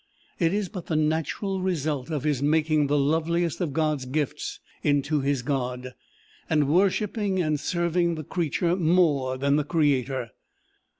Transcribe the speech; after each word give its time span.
It 0.39 0.51
is 0.51 0.67
but 0.67 0.87
the 0.87 0.95
natural 0.95 1.61
result 1.61 2.09
of 2.09 2.23
his 2.23 2.41
making 2.41 2.87
the 2.87 2.97
loveliest 2.97 3.61
of 3.61 3.71
God's 3.71 4.05
gifts 4.05 4.59
into 4.81 5.19
his 5.21 5.43
God, 5.43 5.93
and 6.49 6.67
worshipping 6.67 7.39
and 7.39 7.59
serving 7.59 8.15
the 8.15 8.23
creature 8.23 8.75
more 8.75 9.37
than 9.37 9.57
the 9.57 9.63
creator. 9.63 10.31